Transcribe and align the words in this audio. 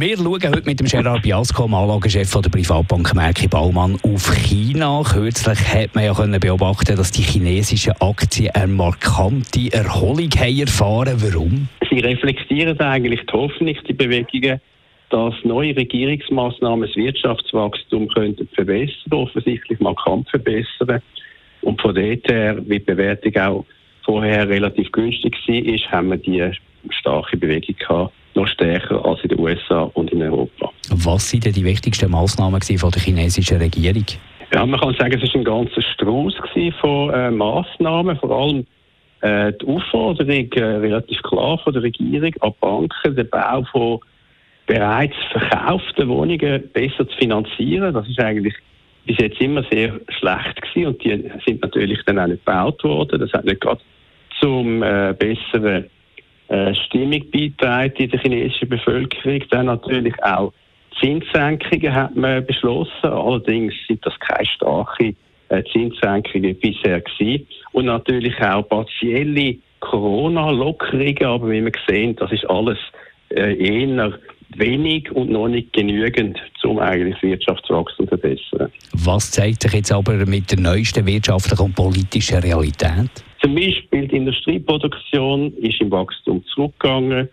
wir 0.00 0.16
schauen 0.16 0.42
heute 0.48 0.64
mit 0.64 0.80
dem 0.80 0.88
Gerard 0.88 1.22
Biasco, 1.22 1.66
Anlagechef 1.66 2.32
der 2.32 2.50
Privatbank 2.50 3.14
Merki 3.14 3.46
Baumann, 3.46 3.96
auf 4.02 4.34
China. 4.34 5.02
Kürzlich 5.04 5.58
hat 5.72 5.94
man 5.94 6.04
ja 6.04 6.14
können 6.14 6.40
beobachten, 6.40 6.96
dass 6.96 7.12
die 7.12 7.22
chinesischen 7.22 7.92
Aktien 8.00 8.50
eine 8.54 8.72
markante 8.72 9.72
Erholung 9.72 10.30
haben 10.36 10.58
erfahren. 10.58 11.14
Warum? 11.18 11.68
Sie 11.88 12.00
reflektieren 12.00 12.78
eigentlich 12.80 13.20
die 13.20 13.32
Hoffnung, 13.32 13.76
die 13.88 13.92
Bewegungen, 13.92 14.60
dass 15.10 15.34
neue 15.44 15.76
Regierungsmaßnahmen 15.76 16.88
das 16.88 16.96
Wirtschaftswachstum 16.96 18.08
könnten 18.08 18.48
verbessern, 18.48 19.12
offensichtlich 19.12 19.78
markant 19.78 20.28
verbessern. 20.28 21.02
Und 21.62 21.80
von 21.80 21.94
dort 21.94 22.28
her, 22.28 22.56
wie 22.66 22.80
die 22.80 22.84
Bewertung 22.84 23.36
auch 23.36 23.64
vorher 24.04 24.48
relativ 24.48 24.90
günstig 24.90 25.36
war, 25.46 25.92
haben 25.92 26.10
wir 26.10 26.16
die 26.16 26.50
starke 26.90 27.36
Bewegung 27.36 27.76
gehabt 27.76 28.12
noch 28.34 28.46
stärker 28.48 29.04
als 29.04 29.22
in 29.22 29.30
den 29.30 29.40
USA 29.40 29.90
und 29.94 30.10
in 30.12 30.22
Europa. 30.22 30.70
Was 30.90 31.32
waren 31.32 31.40
denn 31.40 31.52
die 31.52 31.64
wichtigsten 31.64 32.10
Massnahmen 32.10 32.60
von 32.60 32.90
der 32.90 33.02
chinesischen 33.02 33.58
Regierung? 33.58 34.04
Ja, 34.52 34.64
man 34.66 34.78
kann 34.78 34.94
sagen, 34.94 35.20
es 35.20 35.34
war 35.34 35.40
ein 35.40 35.44
ganzer 35.44 35.82
Strauß 35.82 36.34
von 36.80 37.10
äh, 37.10 37.30
Massnahmen, 37.30 38.16
vor 38.16 38.30
allem 38.30 38.66
äh, 39.20 39.52
die 39.52 39.66
Aufforderung 39.66 40.52
äh, 40.52 40.62
relativ 40.62 41.20
klar 41.22 41.58
von 41.58 41.72
der 41.72 41.82
Regierung 41.82 42.32
an 42.40 42.52
Banken, 42.60 43.16
den 43.16 43.28
Bau 43.30 43.64
von 43.72 44.00
bereits 44.66 45.16
verkauften 45.32 46.08
Wohnungen 46.08 46.70
besser 46.72 47.08
zu 47.08 47.16
finanzieren. 47.16 47.94
Das 47.94 48.08
ist 48.08 48.20
eigentlich 48.20 48.54
bis 49.06 49.18
jetzt 49.18 49.40
immer 49.40 49.64
sehr 49.70 50.00
schlecht 50.18 50.62
gewesen 50.62 50.86
und 50.86 51.04
die 51.04 51.30
sind 51.46 51.62
natürlich 51.62 52.00
dann 52.06 52.18
auch 52.18 52.26
nicht 52.26 52.44
gebaut 52.44 52.82
worden. 52.84 53.20
Das 53.20 53.32
hat 53.32 53.44
nicht 53.44 53.60
gerade 53.60 53.80
zum 54.40 54.82
äh, 54.82 55.14
besseren 55.18 55.86
Stimmung 56.74 57.24
beiträgt 57.30 58.00
in 58.00 58.10
der 58.10 58.20
chinesischen 58.20 58.68
Bevölkerung. 58.68 59.42
Dann 59.50 59.66
natürlich 59.66 60.14
auch 60.22 60.52
Zinssenkungen 61.00 61.94
hat 61.94 62.14
man 62.16 62.44
beschlossen. 62.44 62.90
Allerdings 63.02 63.74
sind 63.88 64.04
das 64.04 64.18
keine 64.20 64.46
starke 64.46 65.14
äh, 65.48 65.62
Zinssenkungen 65.72 66.56
bisher 66.58 67.00
gewesen. 67.00 67.46
Und 67.72 67.86
natürlich 67.86 68.40
auch 68.40 68.68
partielle 68.68 69.56
Corona-Lockerungen. 69.80 71.24
Aber 71.24 71.50
wie 71.50 71.64
wir 71.64 71.72
sehen, 71.88 72.16
das 72.16 72.32
ist 72.32 72.48
alles 72.48 72.78
äh, 73.30 73.56
eher 73.56 74.18
wenig 74.56 75.10
und 75.12 75.30
noch 75.30 75.48
nicht 75.48 75.72
genügend, 75.72 76.38
um 76.62 76.78
eigentlich 76.78 77.14
das 77.14 77.22
Wirtschaftswachstum 77.22 78.06
zu 78.06 78.16
verbessern. 78.16 78.70
Was 78.92 79.30
zeigt 79.30 79.62
sich 79.62 79.72
jetzt 79.72 79.92
aber 79.92 80.14
mit 80.26 80.50
der 80.50 80.60
neuesten 80.60 81.06
wirtschaftlichen 81.06 81.64
und 81.64 81.74
politischen 81.74 82.38
Realität? 82.38 83.10
Zum 83.42 83.54
Beispiel 83.54 83.93
die 84.14 84.18
Industrieproduktion 84.18 85.52
ist 85.56 85.80
im 85.80 85.90
Wachstum 85.90 86.44
zurückgegangen, 86.54 87.28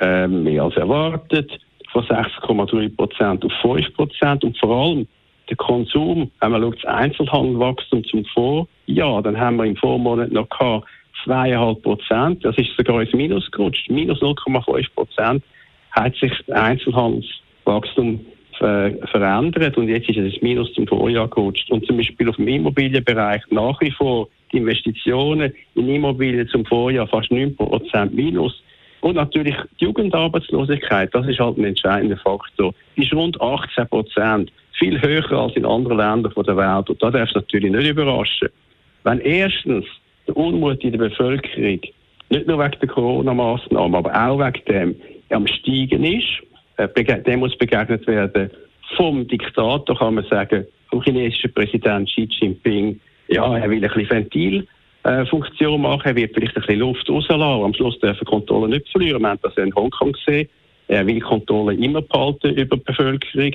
äh, 0.00 0.26
mehr 0.26 0.64
als 0.64 0.76
erwartet, 0.76 1.60
von 1.92 2.04
6,3 2.04 2.88
Prozent 2.96 3.44
auf 3.44 3.52
5 3.60 3.94
Prozent. 3.94 4.42
Und 4.42 4.58
vor 4.58 4.74
allem 4.74 5.06
der 5.48 5.56
Konsum, 5.56 6.30
wenn 6.40 6.50
man 6.50 6.62
schaut, 6.62 6.82
das 6.82 6.94
Einzelhandelwachstum 6.94 8.04
zum 8.04 8.24
Vorjahr, 8.24 9.22
dann 9.22 9.38
haben 9.38 9.56
wir 9.56 9.66
im 9.66 9.76
Vormonat 9.76 10.32
noch 10.32 10.48
gehabt 10.48 10.88
2,5 11.26 11.82
Prozent, 11.82 12.44
das 12.44 12.56
ist 12.58 12.70
sogar 12.76 13.02
ins 13.02 13.12
Minus 13.12 13.50
gerutscht, 13.50 13.88
minus 13.90 14.20
0,5 14.20 14.86
Prozent 14.94 15.44
hat 15.92 16.14
sich 16.16 16.32
das 16.46 16.56
Einzelhandelswachstum 16.56 18.20
verändert. 18.58 19.76
Und 19.76 19.88
jetzt 19.88 20.08
ist 20.08 20.18
es 20.18 20.42
Minus 20.42 20.72
zum 20.74 20.86
Vorjahr 20.86 21.28
gerutscht. 21.28 21.70
Und 21.70 21.86
zum 21.86 21.96
Beispiel 21.96 22.28
auf 22.28 22.36
dem 22.36 22.48
Immobilienbereich 22.48 23.42
nach 23.50 23.80
wie 23.80 23.90
vor 23.90 24.28
die 24.54 24.58
Investitionen 24.58 25.52
in 25.74 25.88
Immobilien 25.88 26.48
zum 26.48 26.64
Vorjahr 26.64 27.06
fast 27.08 27.30
9% 27.30 28.10
Minus. 28.12 28.62
Und 29.00 29.16
natürlich 29.16 29.56
die 29.78 29.84
Jugendarbeitslosigkeit, 29.84 31.14
das 31.14 31.26
ist 31.26 31.38
halt 31.38 31.58
ein 31.58 31.64
entscheidender 31.64 32.16
Faktor. 32.16 32.72
Die 32.96 33.02
ist 33.02 33.12
rund 33.12 33.38
18% 33.40 34.48
viel 34.78 35.00
höher 35.02 35.30
als 35.32 35.56
in 35.56 35.66
anderen 35.66 35.98
Ländern 35.98 36.32
der 36.34 36.56
Welt. 36.56 36.88
Und 36.88 37.02
da 37.02 37.10
darf 37.10 37.28
es 37.28 37.34
natürlich 37.34 37.70
nicht 37.70 37.88
überraschen. 37.88 38.48
Wenn 39.02 39.20
erstens 39.20 39.84
der 40.26 40.36
Unmut 40.36 40.82
in 40.82 40.92
der 40.92 40.98
Bevölkerung, 40.98 41.80
nicht 42.30 42.46
nur 42.46 42.58
wegen 42.58 42.80
der 42.80 42.88
Corona-Massnahmen, 42.88 43.94
aber 43.94 44.14
auch 44.14 44.38
wegen 44.38 44.64
dem, 44.66 44.96
am 45.30 45.46
Steigen 45.46 46.04
ist, 46.04 46.42
äh, 46.76 47.22
dem 47.22 47.40
muss 47.40 47.56
begegnet 47.58 48.06
werden 48.06 48.50
vom 48.96 49.26
Diktator, 49.26 49.96
kann 49.98 50.14
man 50.14 50.24
sagen, 50.24 50.66
vom 50.88 51.02
chinesischen 51.02 51.52
Präsident 51.52 52.08
Xi 52.08 52.28
Jinping. 52.30 53.00
Ja, 53.28 53.56
er 53.56 53.70
will 53.70 53.84
ein 53.84 53.90
bisschen 53.90 54.10
Ventilfunktion 55.04 55.80
machen, 55.80 56.08
er 56.08 56.16
wird 56.16 56.34
vielleicht 56.34 56.56
ein 56.56 56.62
bisschen 56.62 56.80
Luft 56.80 57.08
rauslassen, 57.08 57.42
am 57.42 57.74
Schluss 57.74 57.98
dürfen 58.00 58.24
Kontrollen 58.24 58.70
nicht 58.70 58.88
verlieren. 58.90 59.22
Wir 59.22 59.30
haben 59.30 59.40
das 59.42 59.56
in 59.56 59.74
Hongkong 59.74 60.12
gesehen. 60.12 60.48
Er 60.88 61.06
will 61.06 61.20
Kontrollen 61.20 61.82
immer 61.82 62.02
behalten 62.02 62.54
über 62.54 62.76
die 62.76 62.82
Bevölkerung. 62.84 63.52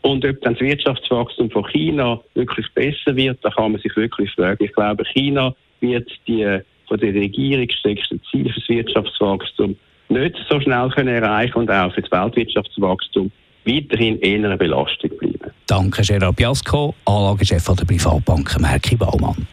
Und 0.00 0.24
ob 0.24 0.40
dann 0.40 0.54
das 0.54 0.62
Wirtschaftswachstum 0.62 1.50
von 1.50 1.66
China 1.68 2.20
wirklich 2.34 2.66
besser 2.74 3.14
wird, 3.14 3.38
da 3.42 3.50
kann 3.50 3.72
man 3.72 3.80
sich 3.80 3.94
wirklich 3.96 4.30
fragen. 4.32 4.64
Ich 4.64 4.72
glaube, 4.72 5.04
China 5.04 5.54
wird 5.80 6.10
die 6.26 6.60
von 6.88 6.98
der 6.98 7.14
Regierung 7.14 7.66
gesteckten 7.66 8.20
Ziele 8.30 8.50
für 8.50 8.60
das 8.60 8.68
Wirtschaftswachstum 8.68 9.76
nicht 10.08 10.36
so 10.50 10.60
schnell 10.60 10.88
können 10.90 11.22
erreichen 11.22 11.56
und 11.58 11.70
auch 11.70 11.92
für 11.94 12.02
das 12.02 12.10
Weltwirtschaftswachstum 12.10 13.30
weiterhin 13.64 14.18
eher 14.20 14.44
eine 14.44 14.56
Belastung 14.56 15.10
bleiben. 15.16 15.41
Danke, 15.66 16.02
Gerard 16.02 16.36
Biasco, 16.36 16.94
Anlagechef 17.04 17.64
der 17.64 17.84
Privatbank 17.84 18.60
Merki 18.60 18.94
Baumann. 18.96 19.46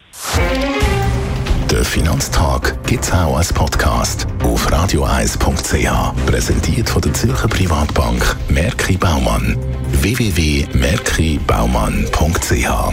Der 1.70 1.84
Finanztag 1.84 2.82
gibt 2.84 3.04
es 3.04 3.12
auch 3.12 3.36
als 3.36 3.52
Podcast 3.52 4.26
auf 4.42 4.72
radioeis.ch. 4.72 6.26
Präsentiert 6.26 6.90
von 6.90 7.02
der 7.02 7.14
Zürcher 7.14 7.46
Privatbank 7.46 8.36
Merki 8.48 8.96
Baumann. 8.96 9.56
www.merkibaumann.ch 9.92 12.92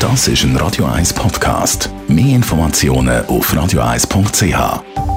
Das 0.00 0.28
ist 0.28 0.44
ein 0.44 0.56
Radio 0.56 0.86
1 0.86 1.12
Podcast. 1.12 1.90
Mehr 2.08 2.34
Informationen 2.34 3.26
auf 3.26 3.54
radioeis.ch. 3.54 5.09